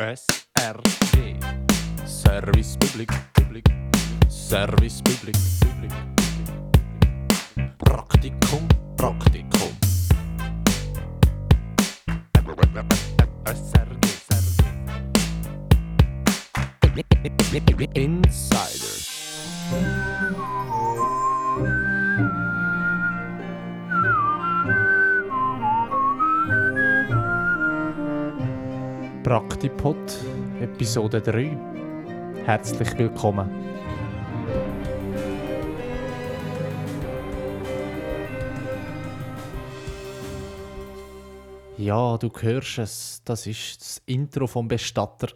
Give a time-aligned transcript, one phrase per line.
[0.00, 1.40] SRG
[2.06, 3.64] Service Public Public.
[4.28, 5.59] Service Public
[29.90, 31.56] Praktipod, Episode 3.
[32.44, 33.50] Herzlich willkommen.
[41.76, 45.28] Ja, du hörst es, das ist das Intro vom Bestatter.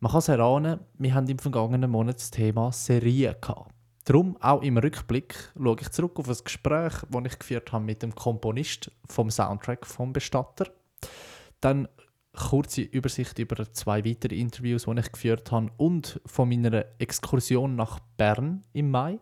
[0.00, 3.70] Man kann es erahnen, wir haben im vergangenen Monat das Thema Serien gehabt.
[4.04, 8.02] Darum, auch im Rückblick, schaue ich zurück auf ein Gespräch, das ich geführt habe mit
[8.02, 10.68] dem Komponist vom Soundtrack vom Bestatter.
[11.60, 11.86] Dann
[12.32, 18.00] kurze Übersicht über zwei weitere Interviews, die ich geführt habe und von meiner Exkursion nach
[18.16, 19.18] Bern im Mai.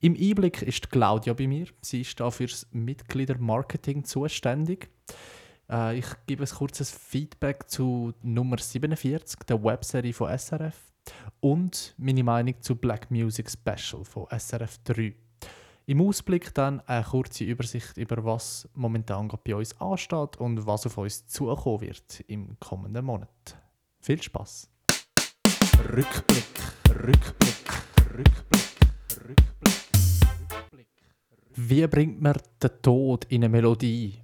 [0.00, 1.66] Im Einblick ist Claudia bei mir.
[1.80, 4.88] Sie ist da fürs Mitgliedermarketing zuständig.
[5.70, 10.76] Äh, ich gebe ein kurzes Feedback zu Nummer 47, der Webserie von SRF,
[11.40, 15.14] und meine Meinung zu Black Music Special von SRF 3.
[15.88, 20.98] Im Ausblick dann eine kurze Übersicht über was momentan bei uns ansteht und was auf
[20.98, 23.56] uns zukommen wird im kommenden Monat.
[23.98, 24.68] Viel Spaß!
[25.88, 26.44] Rückblick,
[26.90, 27.72] Rückblick,
[28.18, 28.68] Rückblick,
[29.26, 29.78] Rückblick,
[30.42, 30.86] Rückblick.
[31.54, 34.20] Wie bringt man den Tod in eine Melodie?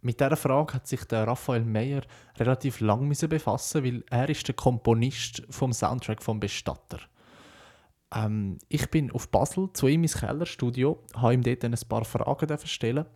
[0.00, 2.02] Mit dieser Frage hat sich der Raphael Meyer
[2.38, 6.98] relativ lang befassen, weil er ist der Komponist vom Soundtrack vom Bestatter.
[8.14, 12.58] Ähm, ich bin auf Basel zu ihm ins Kellerstudio, habe ihm dort ein paar Fragen
[12.64, 13.06] stellen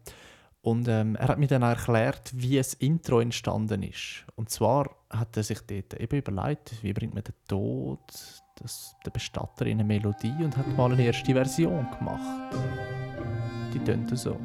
[0.60, 4.26] und ähm, er hat mir dann erklärt, wie das Intro entstanden ist.
[4.34, 8.00] Und zwar hat er sich dort eben überlegt, wie bringt man den Tod,
[8.56, 12.54] das, den Bestatter in eine Melodie und hat mal eine erste Version gemacht.
[13.72, 14.36] Die tönt so.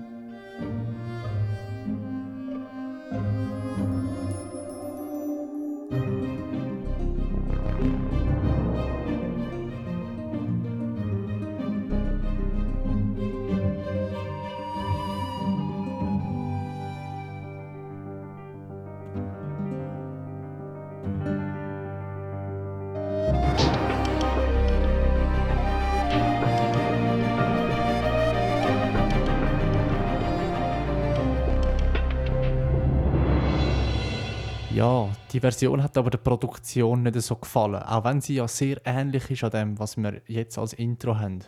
[34.84, 38.82] Ja, die Version hat aber der Produktion nicht so gefallen, auch wenn sie ja sehr
[38.84, 41.40] ähnlich ist an dem, was wir jetzt als Intro haben.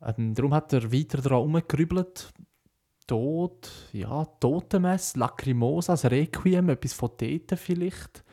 [0.00, 2.32] Ähm, darum hat er weiter daran herumgerübelt.
[3.06, 8.24] Tod, ja, Totenmess, Lacrimosa, das Requiem, etwas von dort vielleicht.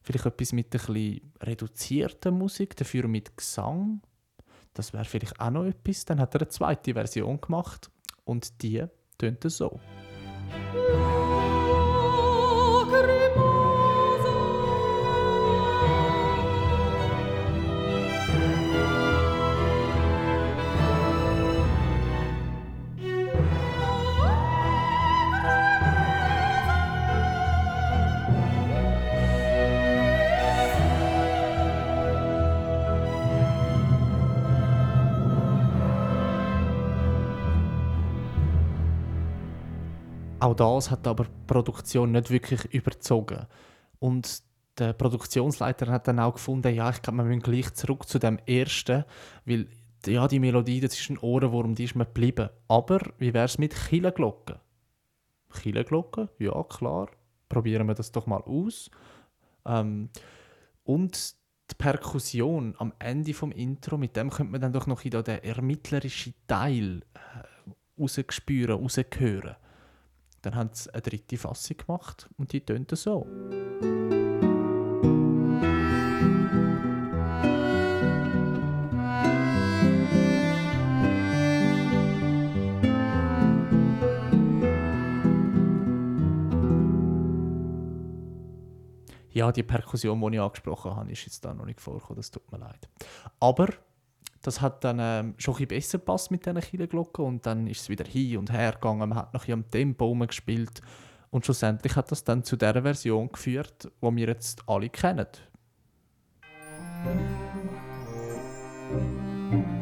[0.00, 4.00] Vielleicht etwas mit ein bisschen reduzierter Musik, dafür mit Gesang.
[4.72, 6.06] Das wäre vielleicht auch noch etwas.
[6.06, 7.90] Dann hat er eine zweite Version gemacht
[8.24, 8.82] und die
[9.18, 9.78] tönt so.
[40.44, 43.46] Auch das hat aber die Produktion nicht wirklich überzogen.
[43.98, 44.42] Und
[44.76, 48.38] der Produktionsleiter hat dann auch gefunden, ja, ich glaube, wir müssen gleich zurück zu dem
[48.44, 49.04] ersten,
[49.46, 49.68] weil
[50.04, 52.50] ja, die Melodie, das ist ein Ohrenwurm, die ist mir geblieben.
[52.68, 54.56] Aber wie wäre es mit Killenglocken?
[55.50, 56.28] Killenglocken?
[56.38, 57.08] Ja, klar.
[57.48, 58.90] Probieren wir das doch mal aus.
[59.64, 60.10] Ähm,
[60.82, 61.36] und
[61.70, 66.34] die Perkussion am Ende vom Intro, mit dem könnte man dann doch noch den ermittlerischen
[66.46, 69.56] Teil äh, rausspüren, raushören.
[70.44, 73.26] Dann haben sie eine dritte Fassung gemacht und die tönt so.
[89.30, 92.52] Ja, die Perkussion, die ich angesprochen habe, ist jetzt da noch nicht vorgekommen, das tut
[92.52, 92.86] mir leid.
[93.40, 93.68] Aber
[94.46, 97.88] das hat dann ähm, schon ein besser gepasst mit diesen Kirchenglocken und dann ist es
[97.88, 100.82] wieder hin und her gegangen, man hat noch am Tempo gespielt
[101.30, 105.26] und schlussendlich hat das dann zu der Version geführt, die wir jetzt alle kennen.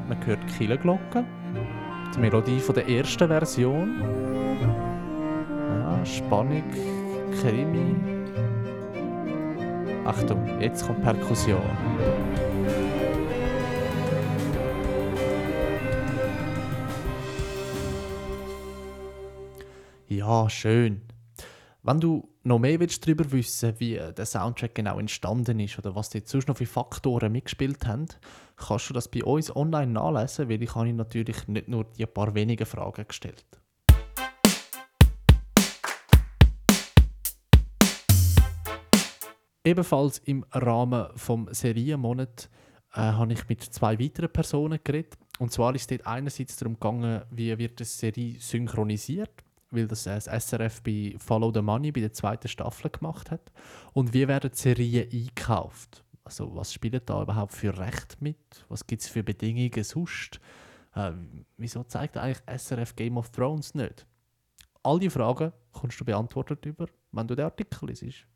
[0.09, 1.27] Man hört die Kirchenglocken,
[2.15, 4.01] die Melodie von der ersten Version.
[5.69, 6.71] Ja, Spannung,
[7.41, 7.97] Krimi,
[10.05, 12.52] Achtung, jetzt kommt Perkussion.
[20.15, 21.01] Ja, schön.
[21.83, 26.11] Wenn du noch mehr willst darüber wissen wie der Soundtrack genau entstanden ist oder was
[26.11, 28.09] dort sonst noch für Faktoren mitgespielt haben,
[28.59, 32.35] kannst du das bei uns online nachlesen, weil ich habe natürlich nicht nur die paar
[32.35, 33.47] wenigen Fragen gestellt.
[39.65, 42.51] Ebenfalls im Rahmen des Serienmonats
[42.93, 45.17] äh, habe ich mit zwei weiteren Personen geredet.
[45.39, 49.43] Und zwar ist es dort einerseits darum gegangen, wie wird die Serie synchronisiert,
[49.73, 53.51] weil das, das SRF bei Follow the Money bei der zweiten Staffel gemacht hat.
[53.93, 56.05] Und wie werden die Serien eingekauft?
[56.25, 58.65] Also was spielt da überhaupt für Recht mit?
[58.69, 60.41] Was gibt es für Bedingungen sonst?
[60.95, 61.13] Äh,
[61.57, 64.07] wieso zeigt eigentlich SRF Game of Thrones nicht?
[64.85, 68.27] All diese Fragen kannst du beantwortet über, wenn du den Artikel liest.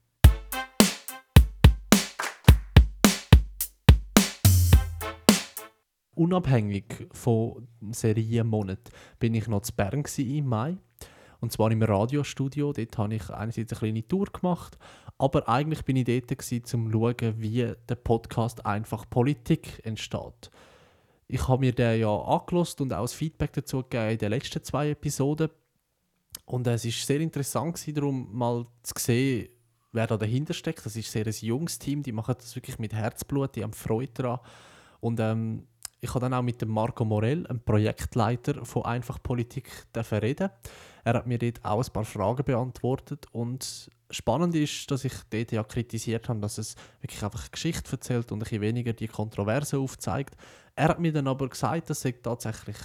[6.16, 10.78] unabhängig von Serienmonat bin ich noch zu Bern im Mai.
[11.40, 12.72] Und zwar im Radiostudio.
[12.72, 14.78] Dort habe ich einerseits eine kleine Tour gemacht,
[15.18, 20.50] aber eigentlich bin ich dort, gewesen, um zu schauen, wie der Podcast «Einfach Politik» entsteht.
[21.28, 24.62] Ich habe mir den ja angelost und auch das Feedback dazu gegeben in den letzten
[24.62, 25.48] zwei Episoden.
[26.44, 29.48] Und es ist sehr interessant, darum mal zu sehen,
[29.92, 30.86] wer da dahinter steckt.
[30.86, 34.12] Das ist sehr ein junges Team, die machen das wirklich mit Herzblut, die haben Freude
[34.12, 34.40] daran.
[35.00, 35.66] Und ähm,
[36.00, 40.50] ich habe dann auch mit dem Marco Morell, einem Projektleiter von Einfach Politik, reden.
[41.04, 45.52] Er hat mir dort auch ein paar Fragen beantwortet und spannend ist, dass ich dort
[45.52, 49.78] ja kritisiert habe, dass es wirklich einfach Geschichte erzählt und ein bisschen weniger die Kontroverse
[49.78, 50.36] aufzeigt.
[50.74, 52.76] Er hat mir dann aber gesagt, das sei tatsächlich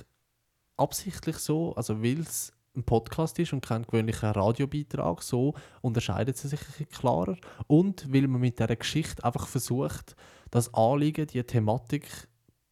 [0.77, 6.47] absichtlich so, also weil es ein Podcast ist und kein gewöhnlicher Radiobeitrag, so unterscheidet sie
[6.47, 7.37] sich ein bisschen klarer
[7.67, 10.15] und weil man mit dieser Geschichte einfach versucht,
[10.51, 12.29] das Anliegen, die Thematik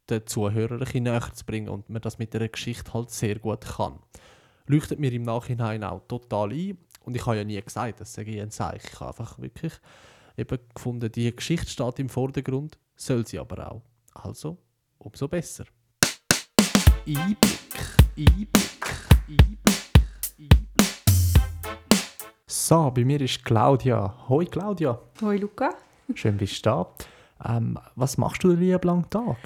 [0.09, 3.61] den Zuhörer ein näher zu bringen und man das mit der Geschichte halt sehr gut
[3.61, 3.99] kann.
[4.67, 8.31] Leuchtet mir im Nachhinein auch total ein und ich habe ja nie gesagt, das sage
[8.31, 8.89] ich ein Zeichen.
[8.91, 9.73] Ich habe einfach wirklich
[10.37, 13.81] eben gefunden, die Geschichte steht im Vordergrund, soll sie aber auch.
[14.13, 14.57] Also,
[14.97, 15.65] umso besser.
[17.07, 17.37] Einblick,
[18.17, 18.85] Einblick,
[19.27, 19.59] Einblick,
[20.37, 20.69] Einblick.
[22.45, 24.27] So, bei mir ist Claudia.
[24.27, 24.99] Hoi Claudia.
[25.21, 25.73] Hoi Luca.
[26.13, 26.93] Schön bist du da.
[27.45, 29.37] Ähm, was machst du den lieben langen Tag?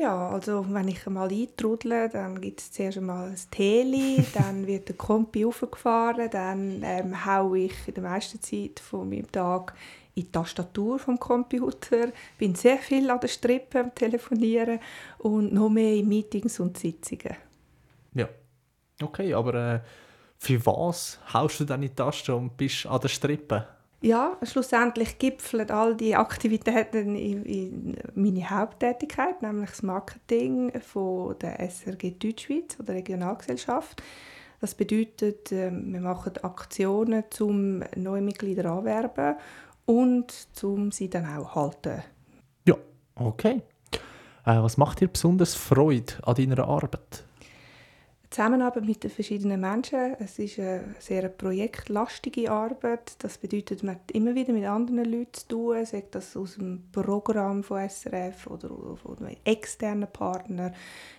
[0.00, 4.88] Ja, also wenn ich einmal eintrudle, dann gibt es zuerst einmal ein Teli, dann wird
[4.88, 9.74] der Kompi aufgefahren, dann ähm, haue ich in der meisten Zeit von meinem Tag
[10.14, 14.80] in die Tastatur vom Computer, bin sehr viel an der Strippe am Telefonieren
[15.18, 17.36] und noch mehr in Meetings und Sitzungen.
[18.14, 18.26] Ja,
[19.02, 19.80] okay, aber äh,
[20.38, 23.66] für was haust du dann die Taste und bist an der Strippe?
[24.02, 31.60] Ja, schlussendlich gipfeln all die Aktivitäten in, in meine Haupttätigkeit, nämlich das Marketing von der
[31.60, 34.02] SRG Deutschschweiz oder Regionalgesellschaft.
[34.60, 39.36] Das bedeutet, ähm, wir machen Aktionen, um neue Mitglieder anwerben
[39.86, 40.32] und
[40.62, 42.02] um sie dann auch halten.
[42.66, 42.76] Ja,
[43.16, 43.62] okay.
[44.44, 47.24] Äh, was macht dir besonders Freude an deiner Arbeit?
[48.30, 50.14] Zusammenarbeit mit den verschiedenen Menschen.
[50.20, 53.16] Es ist eine sehr projektlastige Arbeit.
[53.18, 56.84] Das bedeutet, man hat immer wieder mit anderen Leuten zu tun, sei das aus dem
[56.92, 60.72] Programm von SRF oder von externen Partnern.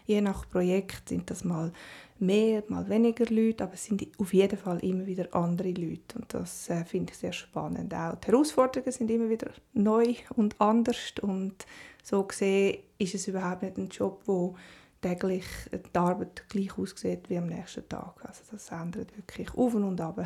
[0.05, 1.73] Je nach Projekt sind das mal
[2.19, 6.33] mehr, mal weniger Leute, aber es sind auf jeden Fall immer wieder andere Leute und
[6.33, 7.93] das äh, finde ich sehr spannend.
[7.93, 11.65] Auch die Herausforderungen sind immer wieder neu und anders und
[12.03, 14.55] so gesehen ist es überhaupt nicht ein Job, wo
[15.01, 18.15] täglich die Arbeit gleich aussieht wie am nächsten Tag.
[18.23, 20.25] Also das ändert wirklich auf und ab.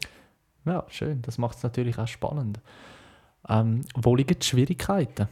[0.64, 1.22] ja, schön.
[1.22, 2.60] Das macht es natürlich auch spannend.
[3.48, 5.28] Ähm, wo liegen die Schwierigkeiten?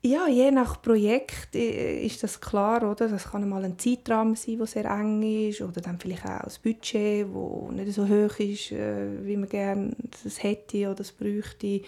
[0.00, 3.08] Ja, je nach Projekt äh, ist das klar, oder?
[3.08, 6.60] Das kann mal ein Zeitrahmen sein, der sehr eng ist, oder dann vielleicht auch das
[6.60, 11.82] Budget, das nicht so hoch ist, äh, wie man gerne das hätte oder das bräuchte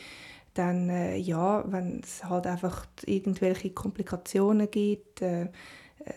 [0.54, 5.48] dann äh, ja, wenn es halt einfach irgendwelche Komplikationen gibt, äh, äh,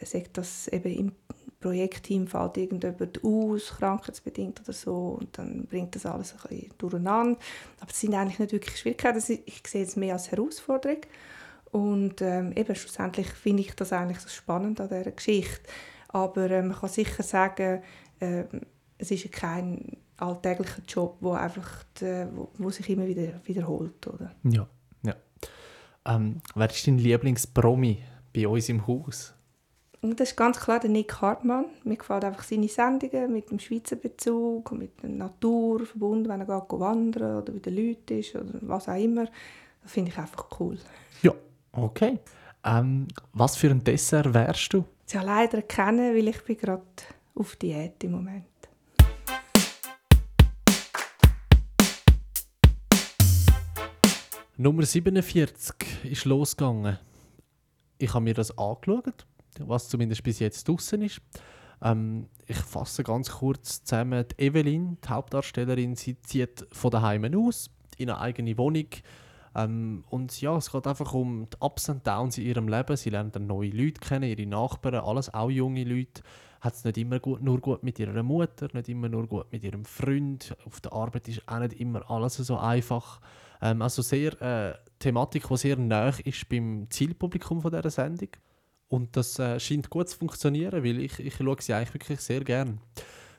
[0.05, 1.11] sagt das eben im
[1.59, 7.39] Projektteam fällt irgendjemand aus, krankheitsbedingt oder so, und dann bringt das alles ein bisschen durcheinander.
[7.79, 10.97] Aber es sind eigentlich nicht wirklich Schwierigkeiten, ich sehe es mehr als Herausforderung.
[11.71, 15.61] Und ähm, eben schlussendlich finde ich das eigentlich so spannend an dieser Geschichte.
[16.09, 17.81] Aber äh, man kann sicher sagen,
[18.19, 18.43] äh,
[18.97, 24.31] es ist kein alltäglicher Job, wo einfach die, wo, wo, sich immer wieder wiederholt, oder?
[24.43, 24.67] Ja,
[25.03, 25.15] ja.
[26.05, 27.99] Ähm, wer ist dein Lieblingspromi
[28.33, 29.33] bei uns im Haus?
[30.01, 31.65] Und das ist ganz klar der Nick Hartmann.
[31.85, 36.45] Mir gefallen einfach seine Sendungen mit dem Schweizer Bezug, mit der Natur verbunden, wenn er
[36.45, 39.27] geht wandern oder bei den Leuten ist oder was auch immer.
[39.81, 40.77] Das finde ich einfach cool.
[41.21, 41.31] Ja,
[41.71, 42.19] okay.
[42.65, 44.83] Ähm, was für ein Dessert wärst du?
[45.07, 46.83] Ja leider erkennen, weil ich bin gerade
[47.35, 48.45] auf Diät im Moment.
[54.55, 56.99] Nummer 47 ist losgegangen.
[57.97, 59.25] Ich habe mir das angeschaut,
[59.59, 61.21] was zumindest bis jetzt draußen ist.
[61.81, 64.23] Ähm, ich fasse ganz kurz zusammen.
[64.27, 68.89] Die Evelyn, die Hauptdarstellerin, sie zieht von daheim aus in eine eigene Wohnung.
[69.55, 72.95] Ähm, und ja, es geht einfach um die Ups und Downs in ihrem Leben.
[72.95, 76.21] Sie lernt dann neue Leute kennen, ihre Nachbarn, alles auch junge Leute.
[76.61, 79.63] Hat es nicht immer gut, nur gut mit ihrer Mutter, nicht immer nur gut mit
[79.63, 80.55] ihrem Freund.
[80.67, 83.19] Auf der Arbeit ist auch nicht immer alles so einfach.
[83.63, 88.29] Ähm, also sehr äh, Thematik, die sehr nah ist beim Zielpublikum von dieser Sendung.
[88.89, 92.41] Und das äh, scheint gut zu funktionieren, weil ich, ich schaue sie eigentlich wirklich sehr
[92.43, 92.77] gerne.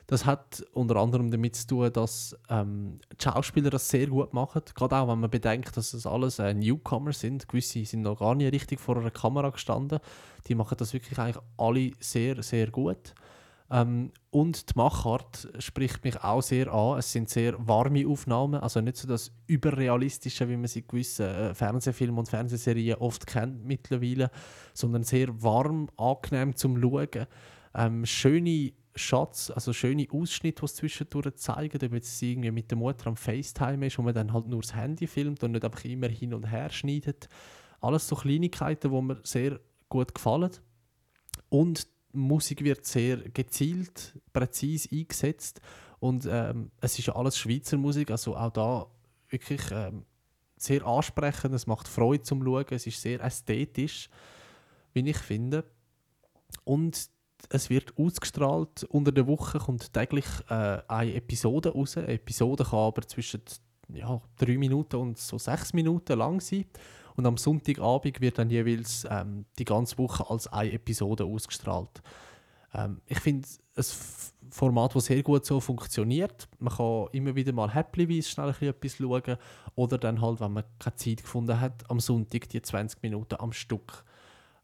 [0.07, 4.61] Das hat unter anderem damit zu tun, dass ähm, die Schauspieler das sehr gut machen.
[4.73, 7.47] Gerade auch, wenn man bedenkt, dass das alles äh, Newcomer sind.
[7.47, 9.99] Gewisse sind noch gar nicht richtig vor einer Kamera gestanden.
[10.47, 13.13] Die machen das wirklich eigentlich alle sehr, sehr gut.
[13.75, 16.97] Ähm, und die Machart spricht mich auch sehr an.
[16.97, 21.25] Es sind sehr warme Aufnahmen, also nicht so das Überrealistische, wie man sie in gewissen
[21.25, 24.31] äh, Fernsehfilmen und Fernsehserien oft kennt mittlerweile,
[24.73, 27.27] sondern sehr warm, angenehm zum Schauen.
[27.73, 32.71] Ähm, schöne Shots, also schöne Ausschnitte, die es zwischendurch zeigen, ob jetzt sie irgendwie mit
[32.71, 35.65] der Mutter am FaceTime ist und man dann halt nur das Handy filmt und nicht
[35.65, 37.27] einfach immer hin und her schneidet.
[37.81, 40.51] Alles so Kleinigkeiten, die mir sehr gut gefallen.
[41.49, 45.61] Und Musik wird sehr gezielt, präzise eingesetzt
[45.99, 48.87] und ähm, es ist alles Schweizer Musik, also auch da
[49.29, 50.05] wirklich ähm,
[50.57, 54.09] sehr ansprechend, es macht Freude zum Schauen, es ist sehr ästhetisch,
[54.93, 55.65] wie ich finde.
[56.63, 57.09] Und
[57.49, 61.97] es wird ausgestrahlt, unter der Woche kommt täglich äh, eine Episode raus.
[61.97, 63.41] Eine Episode kann aber zwischen
[63.93, 66.65] ja, drei Minuten und so sechs Minuten lang sein.
[67.15, 72.01] Und am Sonntagabend wird dann jeweils ähm, die ganze Woche als eine Episode ausgestrahlt.
[72.73, 73.83] Ähm, ich finde ein
[74.51, 76.47] Format, das sehr gut so funktioniert.
[76.59, 79.37] Man kann immer wieder mal happyweise schnell etwas schauen
[79.75, 83.53] oder dann halt, wenn man keine Zeit gefunden hat, am Sonntag die 20 Minuten am
[83.53, 84.03] Stück.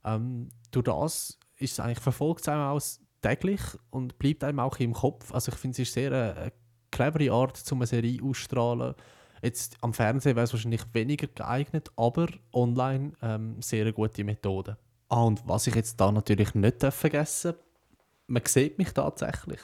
[0.03, 2.81] Ähm, durch das ist es eigentlich verfolgt einem auch
[3.21, 5.33] täglich und bleibt einem auch im Kopf.
[5.33, 6.53] Also ich finde, es ist sehr eine, eine
[6.89, 8.95] clevere Art, um eine Serie auszustrahlen
[9.41, 14.77] Jetzt am Fernsehen wäre es wahrscheinlich weniger geeignet, aber online ähm, sehr eine gute Methode.
[15.09, 17.65] Ah, und was ich jetzt da natürlich nicht vergessen darf,
[18.27, 19.59] man sieht mich tatsächlich.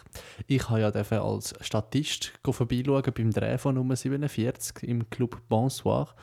[0.45, 6.13] Ich habe ja als Statist vorbeischauen beim Dreh von Nummer 47 im Club Bonsoir.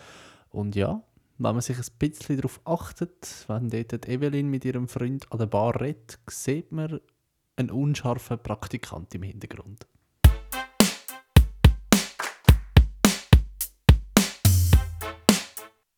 [0.50, 1.02] Und ja,
[1.38, 5.46] wenn man sich ein bisschen darauf achtet, wenn dort Evelyn mit ihrem Freund an der
[5.46, 7.00] Bar redet, sieht man
[7.56, 9.86] einen unscharfen Praktikant im Hintergrund.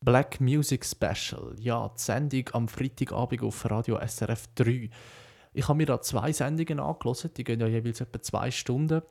[0.07, 1.53] Black Music Special.
[1.59, 4.89] Ja, die Sendung am Freitagabend auf Radio SRF 3.
[5.51, 9.01] Ich habe mir da zwei Sendungen angelassen, die gehen ja jeweils etwa zwei Stunden.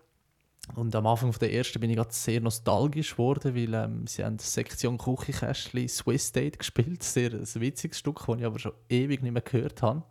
[0.74, 4.38] Und am Anfang der ersten bin ich gerade sehr nostalgisch geworden, weil ähm, sie haben
[4.38, 7.02] Sektion Küchenkästchen Swiss Date gespielt.
[7.02, 10.02] Sehr ein witziges Stück, das ich aber schon ewig nicht mehr gehört habe.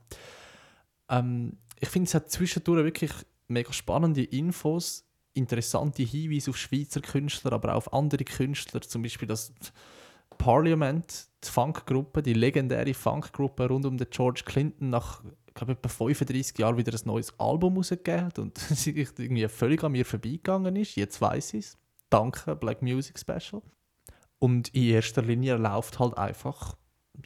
[1.10, 3.12] Ähm, ich finde, es hat zwischendurch wirklich
[3.48, 8.82] mega spannende Infos, interessante Hinweise auf Schweizer Künstler, aber auch auf andere Künstler.
[8.82, 9.52] Zum Beispiel das
[10.46, 15.24] Parliament, die Funkgruppe, die legendäre Funkgruppe rund um den George Clinton nach
[15.56, 20.06] glaube etwa 35 Jahren wieder ein neues Album rausgegeben und sie irgendwie völlig an mir
[20.06, 20.98] vorbeigegangen ist.
[20.98, 21.78] Jetzt weiß ich es.
[22.12, 23.64] Danke, Black Music Special.
[24.38, 26.76] Und in erster Linie läuft halt einfach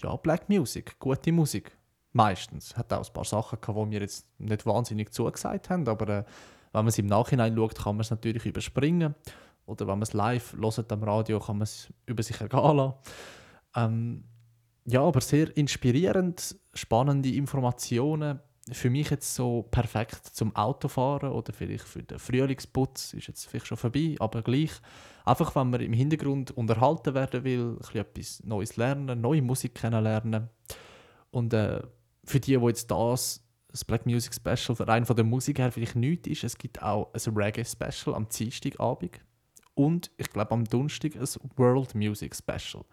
[0.02, 1.78] ja, Black Music, gute Musik.
[2.14, 2.78] Meistens.
[2.78, 6.24] Hat auch ein paar Sachen gehabt, die mir jetzt nicht wahnsinnig zugesagt haben, aber äh,
[6.72, 9.14] wenn man es im Nachhinein schaut, kann man es natürlich überspringen.
[9.70, 12.94] Oder wenn man es live hört am Radio, kann man es über sich ergehen lassen.
[13.76, 14.24] Ähm,
[14.86, 18.40] ja, aber sehr inspirierend, spannende Informationen.
[18.72, 23.68] Für mich jetzt so perfekt zum Autofahren oder vielleicht für den Frühlingsputz ist jetzt vielleicht
[23.68, 24.72] schon vorbei, aber gleich.
[25.26, 30.50] Einfach, wenn man im Hintergrund unterhalten werden will, etwas Neues lernen, neue Musik kennenlernen.
[31.30, 31.82] Und äh,
[32.26, 35.96] für die, die jetzt das, das Black Music Special rein von der Musik her vielleicht
[35.96, 39.20] nichts ist, es gibt auch ein Reggae Special am Dienstagabend
[39.80, 42.84] und ich glaube am Donnerstag ein World Music Special.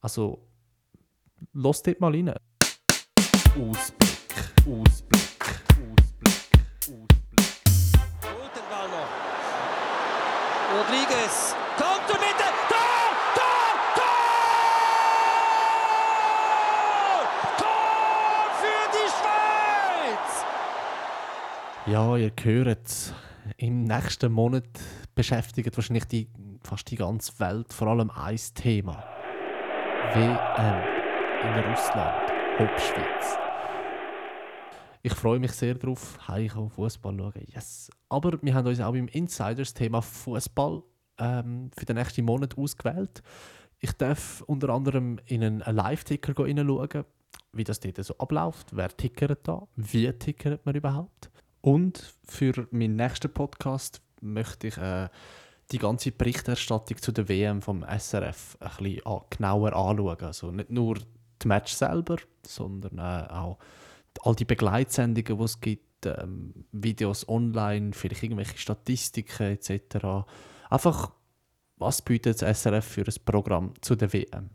[0.00, 0.44] Also,
[1.52, 2.34] los dort mal rein.
[3.50, 4.18] Ausblick,
[4.66, 5.30] Ausblick,
[5.78, 6.50] Ausblick,
[6.80, 7.14] Ausblick.
[8.20, 9.10] Guten Ball noch.
[10.74, 12.48] Rodriguez kommt zur Mitte.
[12.68, 13.14] Tor!
[13.36, 13.72] Tor!
[13.94, 14.10] Tor!
[17.58, 20.32] Tor für die Schweiz!
[21.86, 23.14] Ja, ihr hört
[23.56, 24.66] im nächsten Monat
[25.14, 26.28] beschäftigt wahrscheinlich die,
[26.62, 29.04] fast die ganze Welt vor allem ein Thema.
[30.12, 30.82] WM
[31.42, 33.38] in Russland, Hauptschweiz.
[35.02, 37.46] Ich freue mich sehr darauf, heimkommen, Fußball schauen.
[37.48, 37.90] Yes.
[38.08, 40.82] Aber wir haben uns auch im Insiders-Thema Fußball
[41.18, 43.22] ähm, für den nächsten Monat ausgewählt.
[43.80, 47.04] Ich darf unter anderem in einen Live-Ticker hineinschauen,
[47.52, 48.74] wie das dort so abläuft.
[48.74, 49.66] Wer tickert da?
[49.76, 51.30] Wie tickert man überhaupt?
[51.60, 55.08] Und für meinen nächsten Podcast möchte ich äh,
[55.72, 60.20] die ganze Berichterstattung zu der WM vom SRF ein bisschen genauer anschauen.
[60.20, 60.96] Also nicht nur
[61.42, 62.16] die Match selber,
[62.46, 63.58] sondern äh, auch
[64.22, 70.26] all die Begleitsendungen, die es gibt, ähm, Videos online, vielleicht irgendwelche Statistiken etc.
[70.68, 71.12] Einfach,
[71.76, 74.50] was bietet das SRF für ein Programm zu der WM?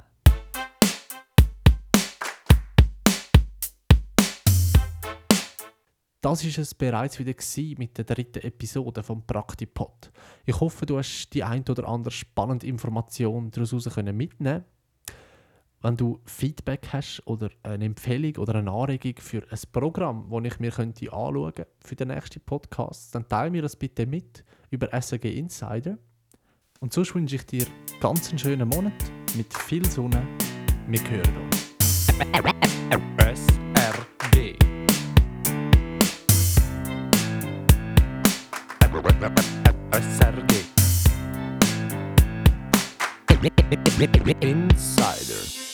[6.22, 7.34] Das war es bereits wieder
[7.78, 10.12] mit der dritten Episode vom Praktipod.
[10.46, 14.66] Ich hoffe, du hast die ein oder andere spannende Information daraus mitnehmen
[15.82, 20.60] Wenn du Feedback hast oder eine Empfehlung oder eine Anregung für ein Programm, das ich
[20.60, 24.90] mir könnte anschauen könnte für den nächsten Podcast, dann teile mir das bitte mit über
[25.02, 25.98] SAG Insider.
[26.82, 27.66] Und sonst wünsche ich dir
[28.02, 28.94] ganz einen schönen Monat
[29.38, 30.28] mit viel Sonne.
[30.86, 32.69] Wir hören uns.
[43.72, 45.69] Insider